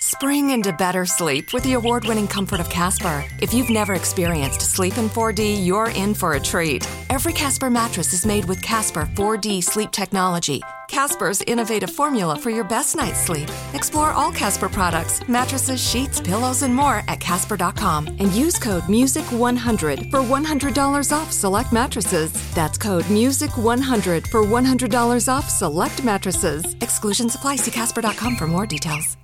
[0.00, 3.24] Spring into better sleep with the award winning comfort of Casper.
[3.40, 6.88] If you've never experienced sleep in 4D, you're in for a treat.
[7.10, 10.62] Every Casper mattress is made with Casper 4D sleep technology.
[10.88, 13.50] Casper's innovative formula for your best night's sleep.
[13.74, 20.10] Explore all Casper products, mattresses, sheets, pillows, and more at Casper.com and use code MUSIC100
[20.10, 22.32] for $100 off select mattresses.
[22.54, 26.74] That's code MUSIC100 for $100 off select mattresses.
[26.80, 27.56] Exclusions apply.
[27.56, 29.17] See Casper.com for more details.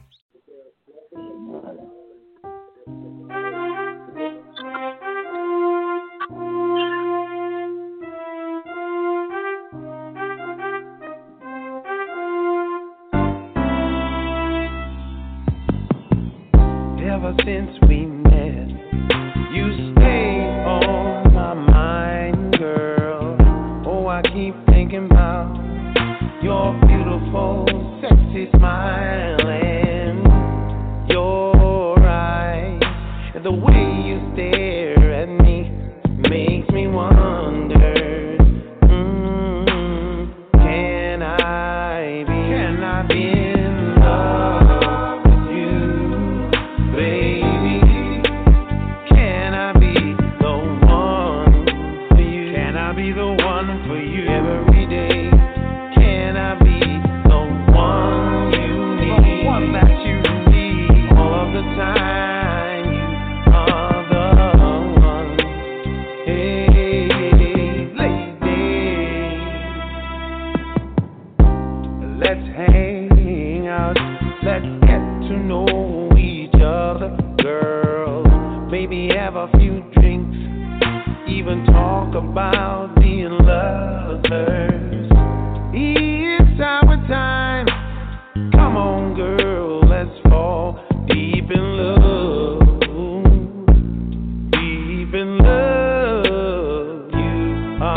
[34.05, 35.70] you stare at me
[36.28, 38.03] makes me wonder.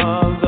[0.07, 0.46] all the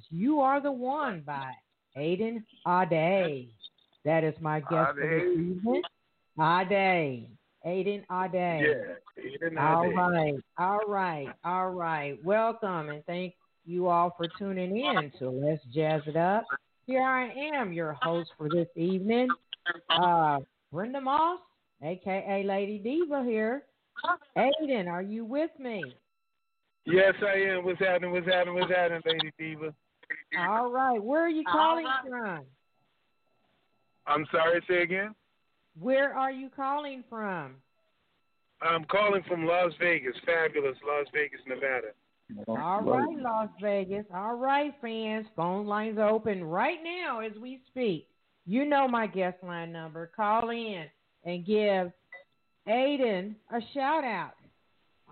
[0.00, 1.52] is You Are the One by
[1.96, 3.48] Aiden Ade.
[4.04, 4.96] That is my guest Ade.
[4.96, 5.82] for this evening.
[6.38, 7.28] Ade.
[7.66, 8.64] Aiden Ade.
[8.64, 9.58] Yeah, Aiden Ade.
[9.58, 12.24] All right, all right, all right.
[12.24, 13.34] Welcome and thank
[13.66, 15.12] you all for tuning in.
[15.18, 16.44] So let's jazz it up.
[16.86, 19.28] Here I am, your host for this evening,
[19.90, 20.38] uh,
[20.72, 21.40] Brenda Moss,
[21.82, 23.64] aka Lady Diva here.
[24.36, 25.84] Aiden, are you with me?
[26.86, 27.64] Yes, I am.
[27.64, 28.12] What's happening?
[28.12, 28.54] What's happening?
[28.54, 29.74] What's happening, Lady Diva?
[30.38, 31.02] All right.
[31.02, 32.44] Where are you calling from?
[34.06, 35.14] I'm sorry, say again?
[35.78, 37.56] Where are you calling from?
[38.62, 41.92] I'm calling from Las Vegas, fabulous Las Vegas, Nevada.
[42.46, 44.04] All right, Las Vegas.
[44.14, 45.26] All right, fans.
[45.34, 48.06] Phone lines are open right now as we speak.
[48.46, 50.10] You know my guest line number.
[50.14, 50.84] Call in
[51.24, 51.92] and give
[52.68, 54.34] Aiden a shout out.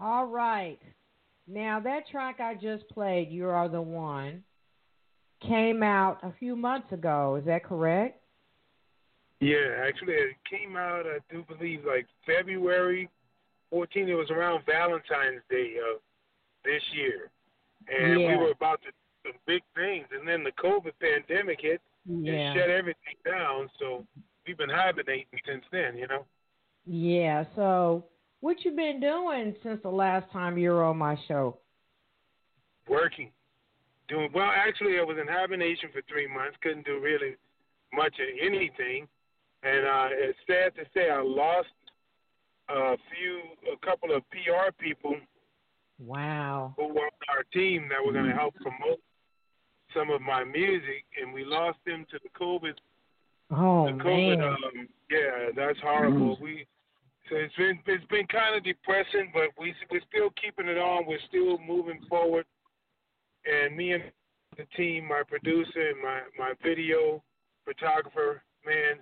[0.01, 0.79] All right.
[1.47, 4.45] Now, that track I just played, You Are the One,
[5.41, 7.37] came out a few months ago.
[7.37, 8.21] Is that correct?
[9.41, 13.09] Yeah, actually, it came out, I do believe, like February
[13.73, 14.09] 14th.
[14.09, 16.01] It was around Valentine's Day of
[16.65, 17.31] this year.
[17.87, 18.29] And Yeah.
[18.29, 20.07] we were about to do some big things.
[20.13, 22.33] And then the COVID pandemic hit Yeah.
[22.33, 23.71] and shut everything down.
[23.79, 24.05] So
[24.47, 26.27] we've been hibernating since then, you know?
[26.85, 27.45] Yeah.
[27.55, 28.05] So,
[28.41, 31.59] what you been doing since the last time you were on my show?
[32.89, 33.31] working,
[34.09, 34.51] doing well.
[34.55, 36.57] Actually, I was in hibernation for three months.
[36.63, 37.37] Couldn't do really
[37.93, 39.07] much of anything,
[39.63, 41.69] and uh, it's sad to say I lost
[42.69, 43.41] a few,
[43.73, 45.15] a couple of PR people
[45.99, 46.75] Wow.
[46.77, 49.01] who were on our team that were going to help promote
[49.95, 52.75] some of my music, and we lost them to the COVID.
[53.51, 54.49] Oh the COVID, man.
[54.49, 56.37] um, yeah, that's horrible.
[56.41, 56.67] We
[57.31, 61.07] so it's been it's been kind of depressing, but we we're still keeping it on.
[61.07, 62.45] We're still moving forward,
[63.45, 64.03] and me and
[64.57, 67.23] the team, my producer and my my video
[67.65, 68.97] photographer, man,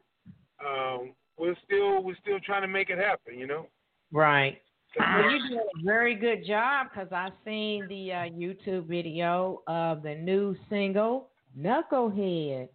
[0.64, 3.38] um, we're still we're still trying to make it happen.
[3.38, 3.66] You know.
[4.12, 4.60] Right.
[4.94, 9.62] So, Well, you did a very good job because I seen the uh, YouTube video
[9.66, 11.28] of the new single
[11.58, 12.68] Knucklehead.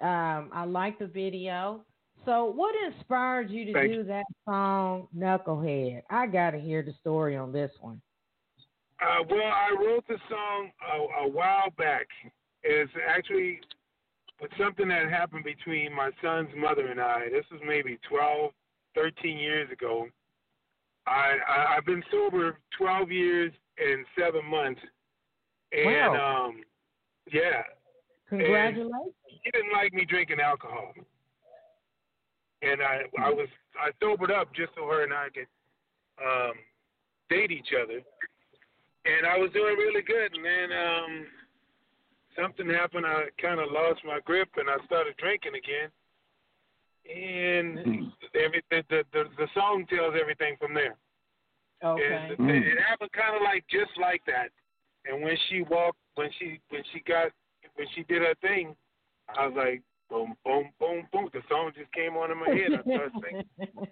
[0.00, 1.84] Um, I like the video.
[2.24, 6.02] So, what inspired you to Thank do that song Knucklehead?
[6.10, 8.00] I got to hear the story on this one.
[9.00, 12.06] Uh, well, I wrote the song a, a while back.
[12.62, 13.60] It's actually
[14.40, 17.28] with something that happened between my son's mother and I.
[17.30, 18.50] This was maybe 12,
[18.94, 20.06] 13 years ago.
[21.06, 24.80] I, I I've been sober 12 years and seven months,
[25.72, 26.46] and Wow.
[26.46, 26.62] um,
[27.32, 27.62] yeah,
[28.28, 28.92] Congratulations.
[29.26, 30.92] he didn't like me drinking alcohol,
[32.62, 33.48] and I I was
[33.80, 35.46] I sobered up just so her and I could
[36.24, 36.54] um,
[37.28, 38.00] date each other,
[39.06, 41.26] and I was doing really good, and then um,
[42.34, 43.06] something happened.
[43.06, 45.90] I kind of lost my grip, and I started drinking again,
[47.06, 48.04] and hmm.
[48.34, 50.96] every the the, the the song tells everything from there.
[51.84, 52.02] Okay.
[52.02, 52.48] And it, hmm.
[52.48, 54.48] it happened kind of like just like that.
[55.04, 57.30] And when she walked, when she when she got
[57.76, 58.74] when she did her thing,
[59.36, 61.28] I was like, boom, boom, boom, boom.
[61.32, 62.78] The song just came on in my head.
[62.78, 63.48] I started singing.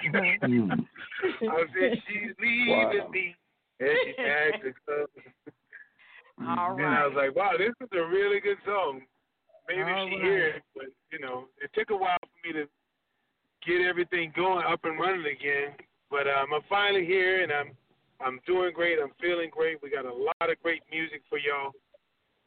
[0.00, 0.70] Hmm.
[1.42, 3.08] I said, she's leaving Wow.
[3.10, 3.34] me,
[3.80, 5.08] and she packed the club.
[6.46, 9.02] All And I was like, wow, this is a really good song.
[9.68, 10.22] Maybe All she right.
[10.22, 12.66] hear it, but you know, it took a while for me to
[13.66, 15.74] get everything going up and running again.
[16.10, 17.70] But um, I'm finally here, and I'm
[18.20, 18.98] I'm doing great.
[19.02, 19.82] I'm feeling great.
[19.82, 21.72] We got a lot of great music for y'all.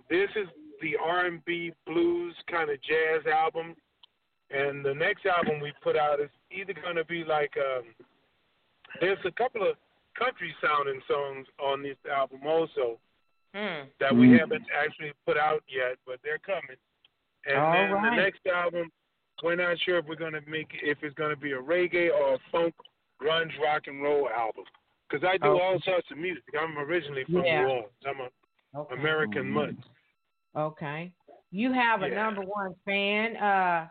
[0.09, 0.47] This is
[0.81, 3.75] the R&B blues kind of jazz album,
[4.49, 7.83] and the next album we put out is either going to be like um,
[8.99, 9.75] there's a couple of
[10.17, 12.99] country sounding songs on this album also
[13.53, 13.89] Hmm.
[13.99, 14.39] that we Mm.
[14.39, 16.77] haven't actually put out yet, but they're coming.
[17.45, 18.09] And All then right.
[18.11, 18.91] the next album,
[19.43, 22.39] we're not sure if we're gonna make if it's gonna be a reggae or a
[22.51, 22.73] funk,
[23.19, 24.65] grunge, rock and roll album.
[25.09, 25.63] Because I do Okay.
[25.63, 26.43] all sorts of music.
[26.57, 27.63] I'm originally from Yeah.
[27.63, 28.05] New Orleans.
[28.05, 28.29] I'm a
[28.79, 28.95] Okay.
[28.95, 29.75] American mutt.
[30.55, 31.11] Okay.
[31.49, 32.15] You have a Yeah.
[32.15, 33.89] number one fan uh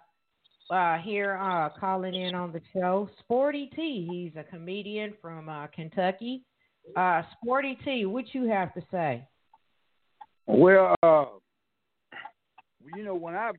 [0.71, 3.09] uh here uh calling in on the show.
[3.21, 4.07] Sporty T.
[4.11, 6.43] He's a comedian from uh Kentucky.
[6.97, 9.27] Uh Sporty T, what you have to say?
[10.47, 11.27] Well, uh,
[12.97, 13.53] you know, when I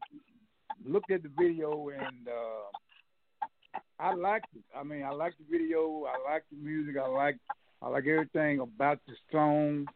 [0.86, 4.64] looked at the video and uh, I liked it.
[4.76, 6.06] I mean, I liked the video.
[6.06, 6.96] I liked the music.
[7.02, 7.38] I like
[7.82, 9.88] I like everything about the song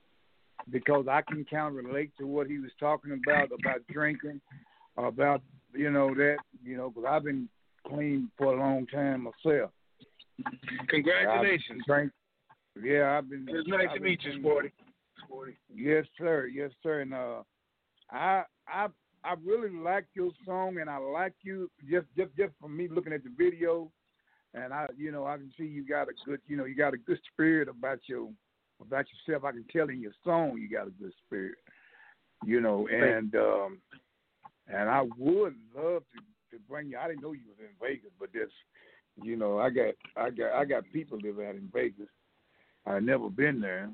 [0.70, 4.42] because I can kind of relate to what he was talking about about drinking,
[4.98, 5.42] about
[5.76, 7.50] you know that you know because I've been
[7.88, 9.72] clean for a long time myself.
[10.90, 11.84] Congratulations.
[11.90, 12.10] I've
[12.84, 13.48] yeah, I've been.
[13.50, 14.40] It's nice I've to meet you.
[14.40, 14.72] Sporty.
[15.24, 15.58] Sporty.
[15.74, 16.48] Yes, sir.
[16.48, 17.02] Yes, sir.
[17.02, 17.44] And uh,
[18.12, 18.88] I I
[19.24, 23.14] I really like your song, and I like you just just just from me looking
[23.14, 23.92] at the video,
[24.54, 26.94] and I you know I can see you got a good you know you got
[26.94, 28.30] a good spirit about your
[28.82, 29.46] about yourself.
[29.46, 31.56] I can tell in your song you got a good spirit,
[32.46, 33.78] you know, and um,
[34.68, 36.98] and I would love to to bring you.
[36.98, 38.50] I didn't know you was in Vegas, but this,
[39.22, 42.08] you know, I got I got I got people live out in Vegas.
[42.86, 43.90] I never been there,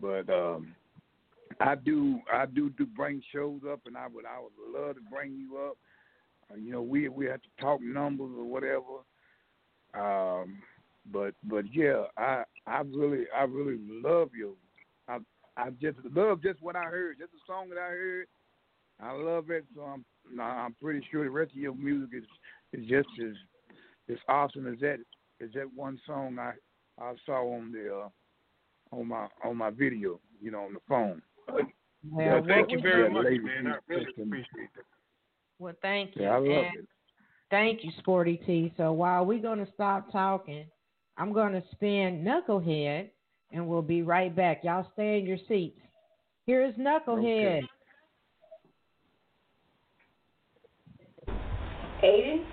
[0.00, 0.74] but um,
[1.60, 5.02] I do I do do bring shows up, and I would I would love to
[5.10, 5.76] bring you up.
[6.50, 9.00] Uh, you know, we we have to talk numbers or whatever.
[9.94, 10.58] Um,
[11.10, 14.56] but but yeah, I I really I really love you.
[15.08, 15.18] I
[15.56, 18.26] I just love just what I heard, just the song that I heard.
[19.02, 20.04] I love it, so I'm
[20.40, 22.24] I'm pretty sure the rest of your music is
[22.72, 23.34] is just as
[24.10, 24.98] as awesome as that
[25.42, 26.52] as that one song I
[27.00, 28.08] I saw on the uh,
[28.96, 31.22] on my on my video, you know, on the phone.
[31.48, 33.72] Well, yeah, thank you very much, man.
[33.72, 34.84] I really appreciate that.
[35.58, 36.22] Well, thank you.
[36.22, 36.86] Yeah, I love and it.
[37.50, 38.72] Thank you, Sporty T.
[38.76, 40.64] So while we're going to stop talking,
[41.18, 43.10] I'm going to spin Knucklehead,
[43.52, 44.64] and we'll be right back.
[44.64, 45.80] Y'all stay in your seats.
[46.46, 47.58] Here's Knucklehead.
[47.58, 47.62] Okay.
[52.02, 52.44] Aiden,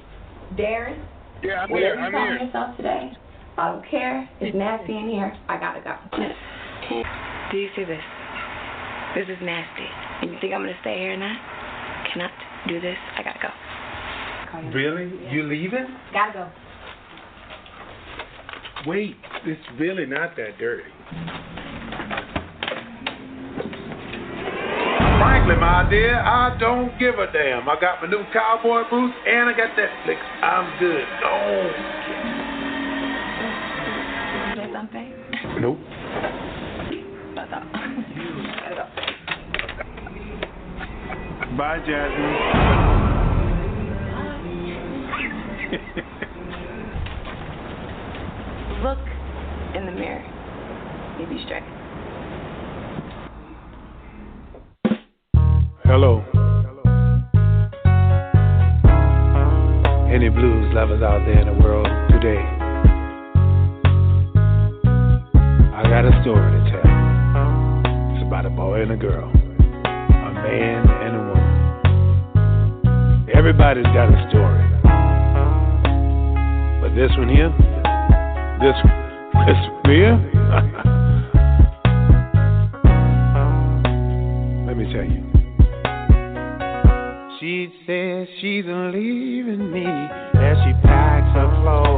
[0.58, 1.00] Darrin,
[1.44, 2.00] Yeah, I'm whatever here.
[2.00, 2.38] you I'm call here.
[2.46, 3.12] yourself today,
[3.58, 4.30] I don't care.
[4.42, 5.36] It's nasty in here.
[5.50, 5.96] I gotta go.
[7.52, 8.02] Do you see this?
[9.16, 9.88] This is nasty.
[10.22, 11.36] And you think I'm gonna stay here now?
[12.14, 12.32] Cannot
[12.68, 12.98] do this.
[13.18, 13.50] I gotta go.
[14.74, 15.12] Really?
[15.32, 15.86] You leaving?
[16.14, 16.50] Gotta go.
[18.86, 20.84] Wait, it's really not that dirty.
[25.48, 27.70] Frankly, my dear, I don't give a damn.
[27.70, 30.18] I got my new cowboy boots and I got Netflix.
[30.44, 31.06] I'm good.
[31.24, 31.72] Oh.
[34.58, 35.14] Say something?
[35.62, 35.80] Nope.
[37.34, 37.64] That's all.
[38.60, 38.86] gotta go.
[41.56, 42.38] Bye, Jasmine.
[48.84, 49.00] Look
[49.76, 50.26] in the mirror.
[51.22, 51.77] You be straight.
[56.00, 56.22] Hello.
[60.14, 62.38] Any blues lovers out there in the world today?
[65.74, 66.86] I got a story to tell.
[68.14, 73.30] It's about a boy and a girl, a man and a woman.
[73.34, 74.66] Everybody's got a story.
[76.80, 77.50] But this one here,
[78.62, 78.78] this,
[79.48, 80.94] this one here,
[88.48, 91.97] she's leaving me as she packs her clothes.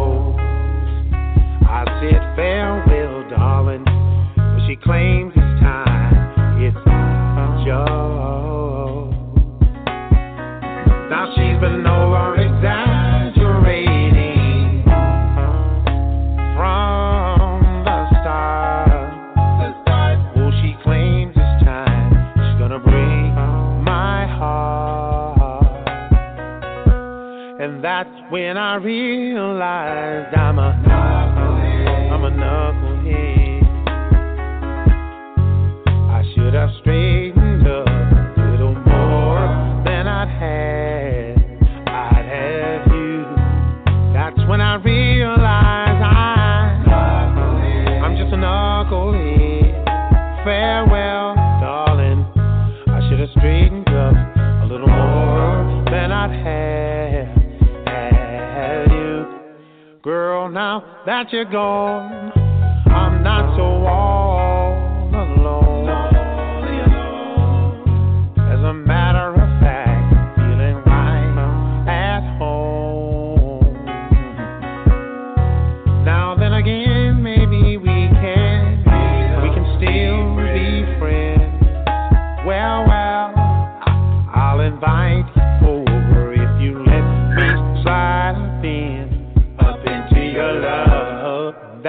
[27.60, 30.70] And that's when I realized I'm a
[32.10, 33.64] I'm a knucklehead.
[36.10, 37.09] I should have straightened
[61.10, 62.39] that you're gone,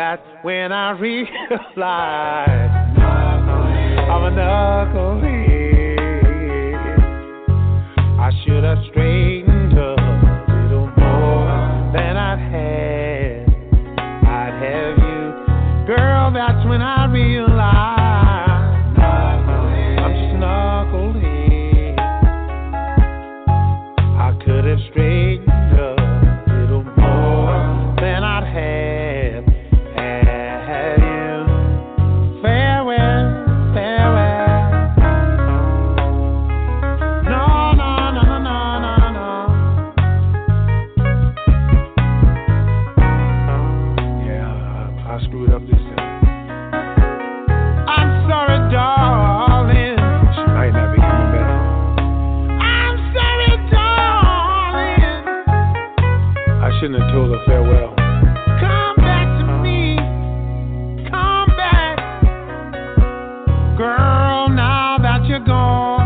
[0.01, 1.29] That's when I realize
[2.97, 5.29] I'm a knucklehead.
[8.19, 8.79] I should have
[63.81, 66.00] Girl, now that you're gone.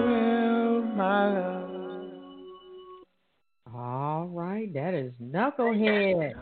[0.00, 1.70] Farewell, my love.
[3.74, 6.32] All right, that is Knucklehead.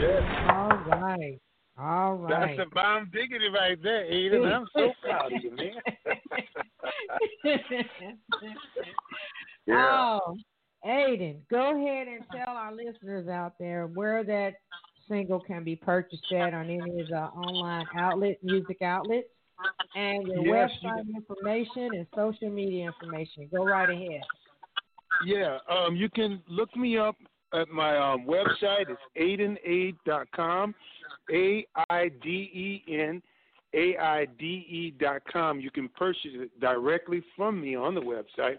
[0.00, 0.22] Yes.
[0.50, 1.40] All right.
[1.78, 2.56] All right.
[2.56, 4.50] That's a bomb diggity right there, Aiden.
[4.50, 5.72] I'm so proud of you, man.
[9.66, 10.18] yeah.
[10.24, 10.36] Oh,
[10.86, 14.54] Aiden, go ahead and tell our listeners out there where that
[15.08, 19.28] single can be purchased at on any of the online outlet, music outlets,
[19.94, 23.48] and your Yes, website information and social media information.
[23.54, 24.20] Go right ahead.
[25.24, 27.16] Yeah, um, you can look me up
[27.54, 28.86] at my um, website.
[28.88, 30.74] It's aidenaid.com,
[31.32, 33.22] A I D E N
[33.74, 35.60] A I D E dot com.
[35.60, 38.58] You can purchase it directly from me on the website.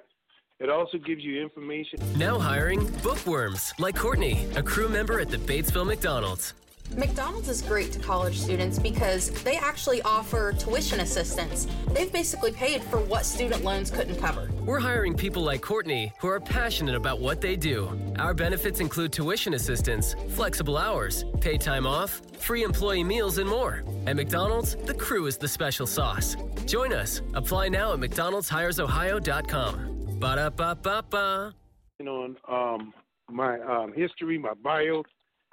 [0.59, 1.99] It also gives you information.
[2.17, 6.53] Now hiring bookworms like Courtney, a crew member at the Batesville McDonald's.
[6.95, 11.67] McDonald's is great to college students because they actually offer tuition assistance.
[11.91, 14.49] They've basically paid for what student loans couldn't cover.
[14.65, 17.89] We're hiring people like Courtney who are passionate about what they do.
[18.17, 23.83] Our benefits include tuition assistance, flexible hours, paid time off, free employee meals, and more.
[24.05, 26.35] At McDonald's, the crew is the special sauce.
[26.65, 27.21] Join us.
[27.33, 29.93] Apply now at McDonald'sHiresOhio.com.
[30.19, 31.53] Ba da ba ba ba.
[32.01, 32.93] on um,
[33.29, 35.03] my um, history, my bio,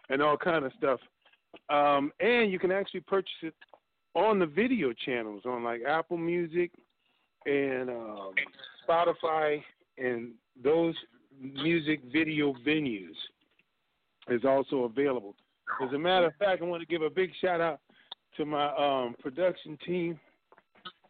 [0.09, 1.01] and all kind of stuff.
[1.69, 3.55] Um, and you can actually purchase it
[4.15, 6.71] on the video channels on like Apple Music
[7.47, 8.33] and um,
[8.89, 9.63] Spotify
[9.99, 10.95] and those
[11.41, 13.15] music video venues
[14.29, 15.35] is also available.
[15.83, 17.81] As a matter of fact, I want to give a big shout out
[18.37, 20.19] to my um, production team.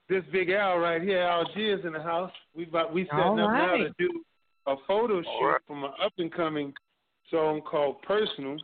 [0.09, 2.33] This big Al right here, Al Algiers in the house.
[2.54, 4.22] We about we setting All up now to do
[4.66, 6.72] a photo shoot from an up and coming
[7.30, 8.57] song called Personal.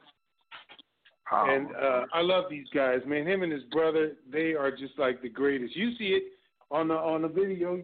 [1.33, 3.27] And uh, I love these guys, man.
[3.27, 5.77] Him and his brother, they are just like the greatest.
[5.77, 6.25] You see it
[6.71, 7.83] on the on the video.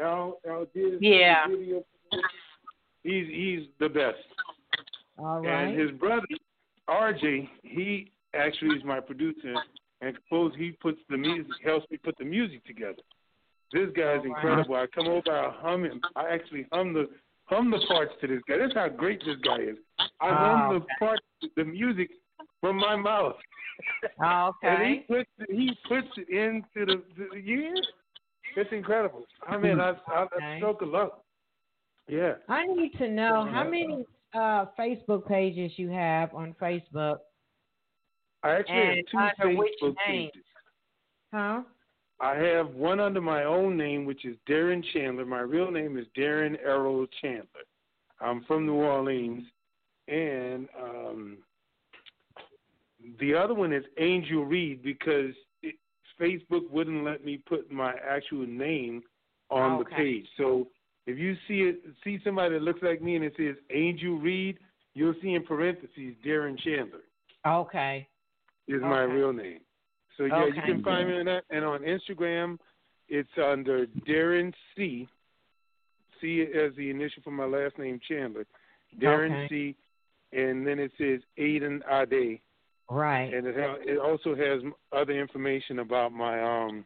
[0.00, 0.98] Al Algiers.
[1.00, 1.48] Yeah.
[1.48, 1.84] the Video.
[3.02, 4.16] He's he's the best.
[5.18, 5.68] All right.
[5.68, 6.26] And his brother,
[6.88, 9.54] RJ, he actually is my producer
[10.00, 13.02] and suppose he puts the music, helps me put the music together.
[13.72, 14.76] This guy's incredible.
[14.76, 16.00] I come over, I hum him.
[16.16, 17.08] I actually hum the
[17.44, 18.58] hum the parts to this guy.
[18.58, 19.76] That's how great this guy is.
[20.20, 21.22] I hum the parts,
[21.56, 22.10] the music
[22.60, 23.36] from my mouth.
[24.22, 25.04] Oh, and he okay.
[25.08, 27.74] puts it, he puts it into the, the yeah.
[28.56, 29.24] It's incredible.
[29.46, 30.44] I mean, I I, Okay.
[30.44, 31.22] I stroke a lot.
[32.08, 32.34] Yeah.
[32.48, 37.18] I need to know how many uh, Facebook pages you have on Facebook.
[38.42, 40.42] I actually have two Facebook pages.
[41.32, 41.62] Huh?
[42.20, 45.24] I have one under my own name, which is Darrin Chandler.
[45.24, 47.44] My real name is Darrin Errol Chandler.
[48.20, 49.44] I'm from New Orleans,
[50.08, 51.38] and um,
[53.20, 55.76] the other one is Angel Reed because it,
[56.20, 59.02] Facebook wouldn't let me put my actual name
[59.50, 59.96] on the Okay.
[59.96, 60.26] page.
[60.36, 60.68] So
[61.06, 64.58] if you see it, see somebody that looks like me and it says Angel Reed,
[64.94, 67.04] you'll see in parentheses Darrin Chandler
[67.46, 68.08] Okay.
[68.66, 69.60] is my real name.
[70.16, 72.58] So yeah, you can find me on that, and on Instagram,
[73.08, 75.08] it's under Darrin C.
[76.20, 78.44] C as the initial for my last name Chandler,
[79.00, 79.48] Darrin Okay.
[79.48, 79.76] C.
[80.38, 82.40] And then it says Aiden Ade,
[82.90, 83.32] Right.
[83.34, 86.84] and it ha- it also has other information about my um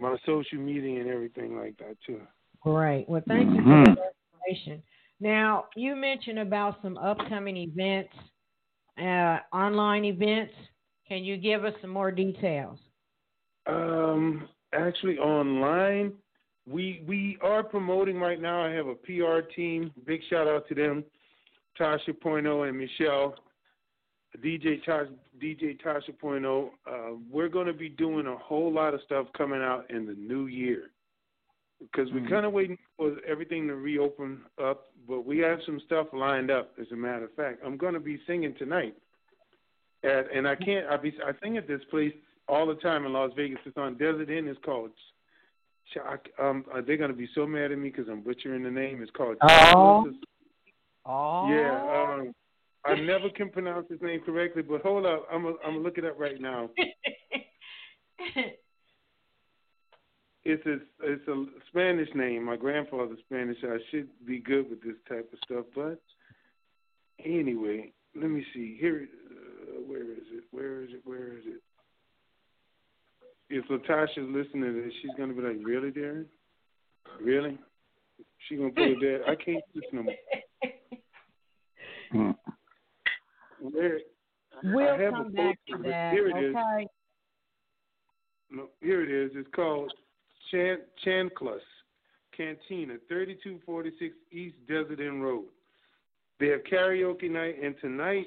[0.00, 2.20] my social media and everything like that too.
[2.62, 3.08] Great.
[3.08, 4.82] Well, thank you for that information.
[5.20, 8.12] Now, you mentioned about some upcoming events,
[8.98, 10.52] uh, online events.
[11.06, 12.78] Can you give us some more details?
[13.66, 16.12] Um, actually, online,
[16.66, 18.64] we we are promoting right now.
[18.64, 19.92] I have a PR team.
[20.06, 21.04] Big shout out to them,
[21.78, 23.34] Tasha Poino and Michelle,
[24.38, 25.08] DJ Tasha,
[25.42, 26.70] DJ Tasha Poino.
[26.86, 30.14] Uh, we're going to be doing a whole lot of stuff coming out in the
[30.14, 30.90] new year
[31.80, 34.86] because we're kind of waiting for everything to reopen up.
[35.06, 36.72] But we have some stuff lined up.
[36.80, 38.94] As a matter of fact, I'm going to be singing tonight.
[40.02, 40.86] At, and I can't.
[40.88, 41.14] I be.
[41.24, 42.12] I sing at this place
[42.48, 43.58] all the time in Las Vegas.
[43.64, 44.48] It's on Desert Inn.
[44.48, 44.90] It's called.
[46.40, 49.02] Um, uh, they're gonna be so mad at me because I'm butchering the name.
[49.02, 49.36] It's called.
[49.42, 50.10] Oh.
[51.06, 51.48] Oh.
[51.50, 52.20] Yeah.
[52.20, 52.34] Um,
[52.86, 55.26] I never can pronounce his name correctly, but hold up.
[55.32, 56.70] I'm gonna I'm gonna look it up right now.
[60.44, 62.44] It's a it's a Spanish name.
[62.44, 63.56] My grandfather's Spanish.
[63.62, 66.02] I should be good with this type of stuff, but
[67.24, 68.76] anyway, let me see.
[68.78, 70.44] Here, uh, where is it?
[70.50, 71.00] Where is it?
[71.04, 71.62] Where is it?
[73.48, 76.26] If Latasha's listening to this, she's gonna be like, "Really, Darrin?
[77.22, 77.58] Really?"
[78.46, 79.24] She gonna put it there.
[79.26, 80.02] I can't listen no
[82.12, 82.34] more.
[83.72, 83.98] Where?
[84.62, 86.12] We'll come back to that.
[86.12, 86.54] Here it is.
[86.56, 86.86] Okay.
[88.50, 89.32] No, here it is.
[89.34, 89.92] It's called
[90.50, 91.60] Chan Chanclus
[92.36, 95.46] Cantina, 3246 East Desert Inn Road.
[96.38, 98.26] They have karaoke night, and tonight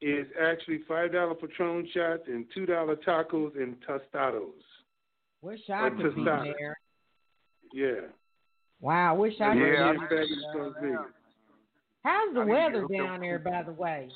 [0.00, 4.52] is actually five dollar Patron shots and two dollar tacos and tostados.
[5.40, 6.52] Wish I could be tostada.
[6.58, 6.78] there.
[7.72, 8.08] Yeah.
[8.80, 10.08] Wow, wish I could Yeah, be I there.
[10.08, 10.98] Fabulous Las Vegas.
[12.02, 14.08] How's the I weather down there, by the way?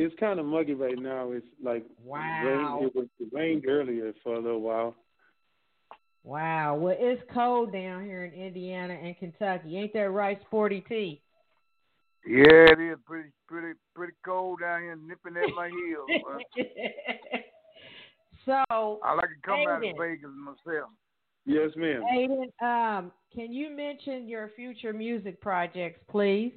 [0.00, 1.32] It's kind of muggy right now.
[1.32, 2.78] It's like Wow.
[2.78, 2.86] rain.
[2.86, 4.94] It was it rained earlier for a little while.
[6.22, 6.76] Wow.
[6.76, 9.76] Well, it's cold down here in Indiana and Kentucky.
[9.76, 11.20] Ain't that right, Sporty T?
[12.26, 16.08] Yeah, it is pretty pretty pretty cold down here, nipping at my heels.
[18.46, 18.64] so,
[19.02, 19.92] I like to come out Aiden.
[19.92, 20.90] of Vegas myself.
[21.46, 22.02] Yes, ma'am.
[22.12, 22.50] Aiden,
[22.98, 26.52] um, can you mention your future music projects, please?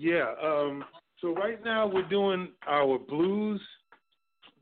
[0.00, 0.32] Yeah.
[0.42, 0.82] Um.
[1.20, 3.60] So right now we're doing our blues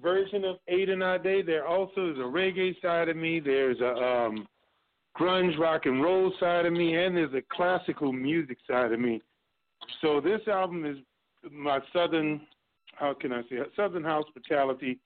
[0.02, 1.46] version of Aiden Ade.
[1.46, 3.38] There also is a reggae side of me.
[3.38, 4.48] There's a um,
[5.16, 9.22] grunge rock and roll side of me, and there's a classical music side of me.
[10.02, 10.96] So this album is
[11.52, 12.40] my southern,
[12.96, 14.98] how can I say, southern hospitality.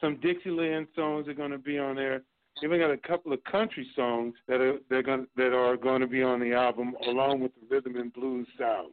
[0.00, 2.22] Some Dixieland songs are going to be on there.
[2.62, 6.38] We got a couple of country songs that are that are going to be on
[6.38, 8.92] the album, along with the rhythm and blues sound.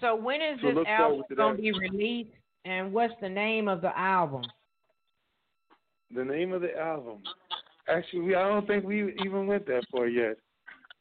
[0.00, 2.30] So, when is So this album going to be released,
[2.64, 4.42] and what's the name of the album?
[6.14, 7.22] The name of the album.
[7.88, 10.36] Actually, we, I don't think we even went that far yet.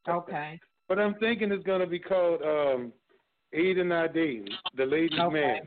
[0.08, 0.60] Okay.
[0.88, 2.94] But I'm thinking it's going to be called um,
[3.56, 5.34] Aiden Ade, The Ladies Okay.
[5.34, 5.62] Man.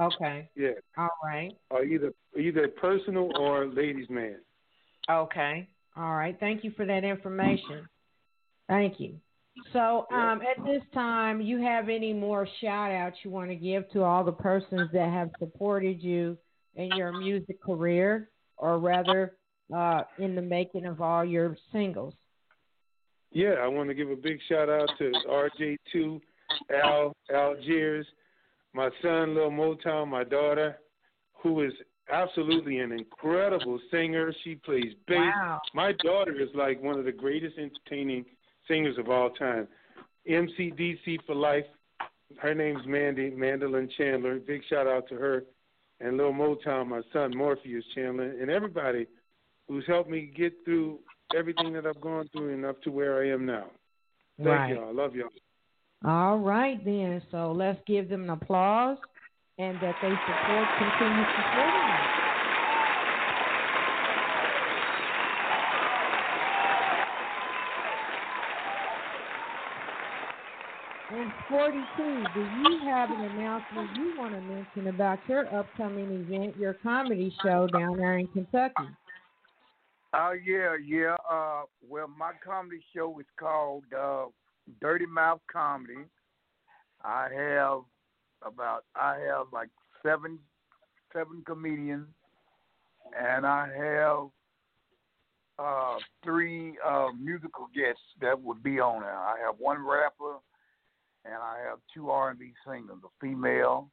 [0.00, 0.50] Okay.
[0.56, 0.70] Yeah.
[0.96, 1.52] All right.
[1.70, 4.36] Or either either personal or ladies man.
[5.10, 5.68] Okay.
[5.96, 6.36] All right.
[6.38, 7.88] Thank you for that information.
[8.68, 9.14] Thank you.
[9.72, 13.88] So, um, at this time, you have any more shout outs you want to give
[13.90, 16.38] to all the persons that have supported you
[16.74, 19.36] in your music career, or rather,
[19.74, 22.14] uh, in the making of all your singles?
[23.30, 26.20] Yeah, I want to give a big shout out to RJ2,
[26.82, 28.06] Al Algiers,
[28.72, 30.78] my son Lil Motown, my daughter,
[31.42, 31.72] who is
[32.10, 34.32] absolutely an incredible singer.
[34.44, 35.18] She plays bass.
[35.18, 35.60] Wow.
[35.74, 38.24] My daughter is like one of the greatest entertaining
[38.68, 39.66] singers of all time.
[40.28, 41.64] MCDC for life.
[42.38, 44.38] Her name's Mandy Mandolin Chandler.
[44.38, 45.44] Big shout out to her
[46.00, 49.06] and Lil Motown, my son Morpheus Chandler, and everybody
[49.66, 50.98] who's helped me get through
[51.36, 53.66] everything that I've gone through and up to where I am now.
[54.36, 54.74] Thank Right.
[54.74, 54.88] y'all.
[54.88, 55.30] I love y'all.
[56.04, 57.20] All right, then.
[57.30, 58.98] So let's give them an applause
[59.58, 62.27] and that they support, continue supporting you.
[71.10, 76.54] And 42, do you have an announcement you want to mention about your upcoming event,
[76.58, 78.74] your comedy show down there in Kentucky?
[80.12, 81.16] Oh yeah, yeah.
[81.30, 84.26] Uh, well, my comedy show is called uh,
[84.82, 86.04] Dirty Mouth Comedy.
[87.02, 87.80] I have
[88.42, 89.70] about I have like
[90.02, 90.38] seven
[91.12, 92.06] seven comedians,
[93.18, 94.28] and I have
[95.58, 99.16] uh, three uh, musical guests that would be on there.
[99.16, 100.36] I have one rapper,
[101.28, 103.90] and I have two R and B singers, a female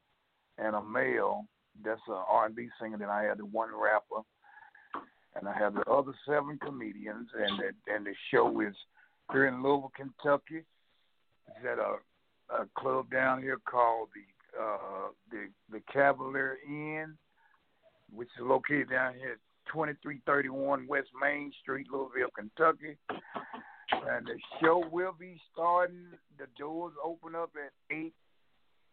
[0.57, 1.45] and a male.
[1.83, 2.97] That's a R and B singer.
[2.97, 4.21] Then I have the one rapper
[5.35, 8.73] and I have the other seven comedians, and the, and the show is
[9.31, 10.63] here in Louisville, Kentucky.
[11.47, 11.97] It's at a,
[12.61, 17.17] a club down here called the uh, the the Cavalier Inn,
[18.13, 22.97] which is located down here at 2331 West Main Street, Louisville, Kentucky.
[24.09, 26.05] And the show will be starting.
[26.37, 28.13] The doors open up at eight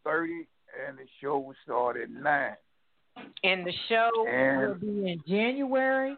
[0.05, 0.49] thirty,
[0.89, 2.57] and the show will start at nine.
[3.45, 6.17] And the show And- will be in January.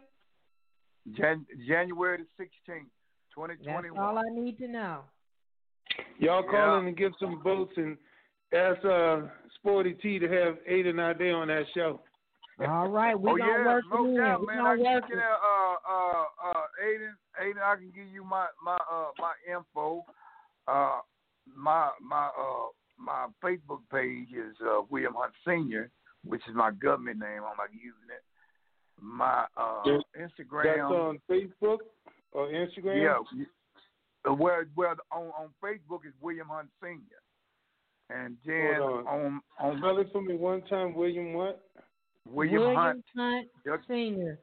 [1.12, 2.88] Jan- January the sixteenth,
[3.32, 4.14] twenty twenty one.
[4.14, 4.32] That's all.
[4.38, 5.00] I need to know.
[6.18, 6.78] Y'all call Yeah.
[6.80, 7.98] in and give some votes and
[8.52, 9.22] ask uh,
[9.56, 12.00] Sporty T to have Aiden Ade on that show.
[12.60, 14.14] All right, we're oh gonna yeah, work no it in.
[14.14, 15.16] We're gonna I can work get it.
[15.16, 17.10] that, uh, uh, uh, Aiden,
[17.42, 20.04] Aiden, I can give you my my uh my info.
[20.68, 21.00] Uh,
[21.54, 22.68] my my uh
[22.98, 25.90] my Facebook page is uh, William Hunt Senior,
[26.24, 27.42] which is my government name.
[27.42, 28.22] I'm not using it.
[29.00, 29.82] My uh
[30.18, 30.64] Instagram.
[30.64, 31.78] That's on Facebook
[32.32, 33.02] or Instagram.
[33.02, 33.40] Yeah.
[34.30, 37.20] Uh, Well, well, on on Facebook is William Hunt Senior,
[38.10, 40.94] and then Hold on on Spell it for me one time.
[40.94, 41.60] William what?
[42.26, 43.80] William, William Hunt Hunt Yep.
[43.88, 44.38] Senior.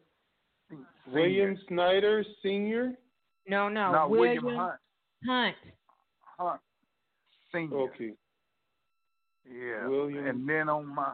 [0.71, 0.85] Senior.
[1.07, 2.93] William Snyder Senior.
[3.47, 4.79] No, no, no William, William Hunt
[5.27, 5.55] Hunt.
[6.39, 6.61] Hunt
[7.53, 7.77] Senior.
[7.77, 8.13] Okay.
[9.51, 9.87] Yeah.
[9.87, 11.13] William- And then on my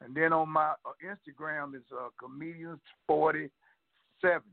[0.00, 3.50] and then on my uh, Instagram is uh, comedians forty
[4.20, 4.50] seven.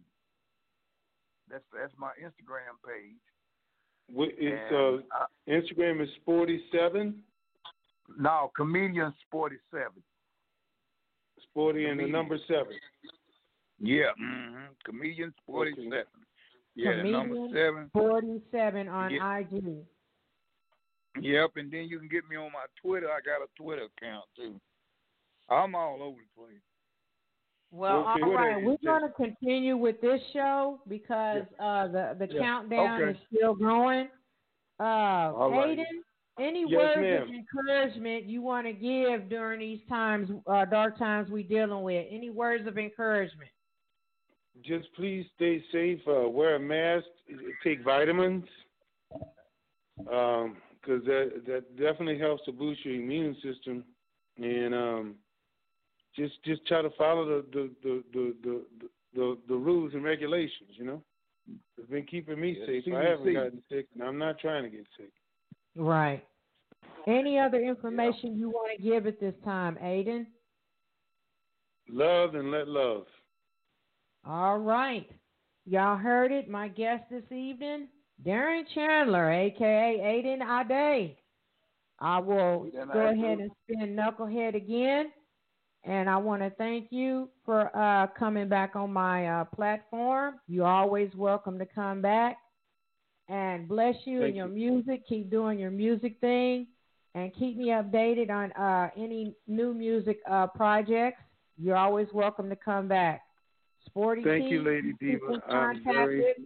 [1.50, 3.16] That's that's my Instagram page.
[4.10, 6.92] It's And, uh, Instagram is forty seven?
[6.92, 7.24] Seven.
[8.24, 9.86] No, comedian forty seven.
[9.94, 10.04] Seven.
[11.50, 12.74] Sporty and the number seven.
[13.84, 14.66] Yeah, mm-hmm.
[14.86, 15.92] comedian forty seven.
[15.94, 16.08] Okay.
[16.76, 17.90] Yeah, the number seven.
[17.94, 19.38] 47 on Yeah.
[19.38, 19.86] IG.
[21.22, 23.08] Yep, and then you can get me on my Twitter.
[23.12, 24.60] I got a Twitter account too.
[25.50, 26.58] I'm all over the place.
[27.72, 29.00] Well, Okay, all what right, are you we're saying?
[29.00, 32.40] going to continue with this show because uh, the the Yeah.
[32.42, 33.12] countdown Okay.
[33.12, 34.10] is still going.
[34.80, 35.78] Uh, All right.
[35.78, 35.84] Aiden,
[36.40, 37.22] any Yes, words ma'am.
[37.24, 42.08] of encouragement you want to give during these times, uh, dark times we dealing with?
[42.10, 43.52] Any words of encouragement?
[44.62, 46.00] Just please stay safe.
[46.08, 47.06] Uh, wear a mask.
[47.64, 48.46] Take vitamins.
[50.12, 53.84] Um, because that that definitely helps to boost your immune system,
[54.38, 55.16] and um,
[56.16, 58.62] just just try to follow the the the the the,
[59.16, 60.72] the, the rules and regulations.
[60.72, 61.04] You know,
[61.78, 62.94] it's been keeping me Yeah, safe.
[62.94, 65.12] I haven't gotten sick, and I'm not trying to get sick.
[65.76, 66.24] Right.
[67.08, 70.26] Any other information you want to give at this time, Aiden?
[71.90, 73.06] Love and let love.
[74.26, 75.10] All right.
[75.66, 76.50] Y'all heard it.
[76.50, 77.88] My guest this evening,
[78.24, 81.18] Darrin Chandler, aka Aiden Ade.
[82.00, 85.12] I will go ahead and spin Knucklehead again.
[85.86, 90.36] And I want to thank you for uh, coming back on my uh, platform.
[90.48, 92.38] You're always welcome to come back.
[93.28, 94.54] And bless you Thank in your you.
[94.54, 95.06] music.
[95.08, 96.68] Keep doing your music thing.
[97.16, 101.22] And keep me updated on uh, any new music uh, projects.
[101.58, 103.22] You're always welcome to come back.
[103.88, 105.26] Sporty Thank you, Lady Diva.
[105.26, 106.46] I'm contact very with me.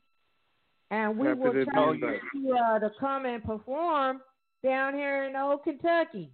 [0.89, 2.13] And we happy will to try to back.
[2.13, 4.21] get you uh, to come and perform
[4.63, 6.31] down here in old Kentucky.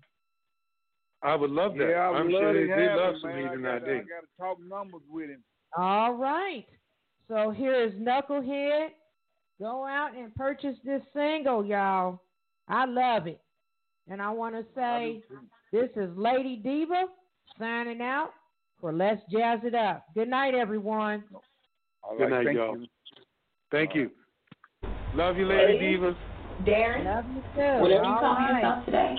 [1.24, 1.90] I would love that.
[1.90, 3.40] Yeah, I would I'm love sure to they, they love him, some man.
[3.40, 3.96] I even gotta, that day.
[3.96, 5.44] I got to talk numbers with him.
[5.78, 6.66] All right.
[7.28, 8.90] So here is Knucklehead.
[9.60, 12.20] Go out and purchase this single, y'all.
[12.68, 13.40] I love it.
[14.10, 15.24] And I want to say
[15.72, 17.06] this is Lady Diva
[17.58, 18.32] signing out
[18.84, 20.04] for Let's Jazz It Up.
[20.14, 21.24] Good night, everyone.
[22.04, 22.78] All Good right, night, thank y'all.
[22.78, 22.86] you.
[23.72, 24.12] Thank you.
[25.16, 26.00] Love you, Lady Ladies.
[26.00, 26.16] Divas.
[26.66, 27.80] Darrin, Love you too.
[27.80, 28.56] whatever you All call right.
[28.62, 29.16] yourself today,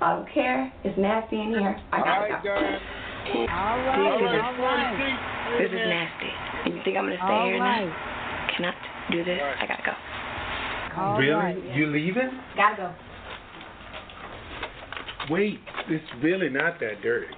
[0.00, 0.72] I don't care.
[0.84, 1.82] It's nasty in here.
[1.90, 2.48] I gotta right, go.
[2.48, 2.80] Darrin.
[3.26, 3.50] All right.
[3.50, 5.58] All right, All right.
[5.58, 6.30] This is nasty.
[6.64, 7.86] And you think I'm gonna stay All here or right.
[7.86, 8.56] not?
[8.56, 8.74] Cannot
[9.10, 9.40] do this.
[9.42, 11.02] I gotta go.
[11.02, 11.32] All really?
[11.34, 11.76] right.
[11.76, 12.30] You leaving?
[12.54, 12.94] Gotta go.
[15.34, 17.34] Wait, it's really not that dirty.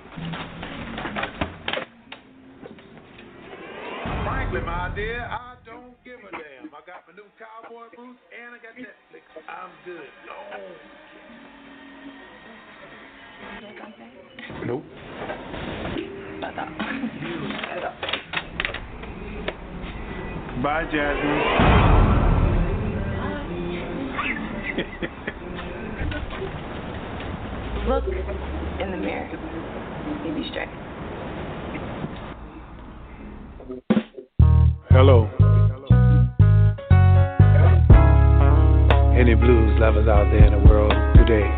[4.50, 6.74] Frankly, my dear, I don't give a damn.
[6.74, 9.22] I got my new cowboy boots and I got Netflix.
[9.48, 10.10] I'm good.
[10.26, 10.38] No.
[14.66, 14.84] Nope.
[20.64, 21.42] Bye, Jasmine.
[27.88, 28.04] Look
[28.80, 29.28] in the mirror.
[30.26, 30.89] You be straight.
[35.02, 35.24] Hello.
[39.18, 41.48] Any blues lovers out there in the world today?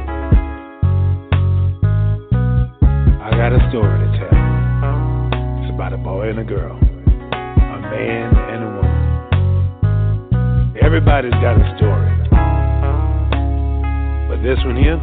[3.19, 4.31] I got a story to tell.
[5.59, 10.77] It's about a boy and a girl, a man and a woman.
[10.81, 12.15] Everybody's got a story.
[14.29, 15.03] But this one here,